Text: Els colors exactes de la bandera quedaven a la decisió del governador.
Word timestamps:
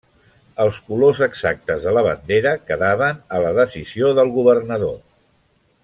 Els 0.63 0.77
colors 0.87 1.19
exactes 1.25 1.83
de 1.83 1.93
la 1.97 2.03
bandera 2.09 2.55
quedaven 2.71 3.21
a 3.37 3.43
la 3.45 3.53
decisió 3.61 4.11
del 4.21 4.33
governador. 4.39 4.99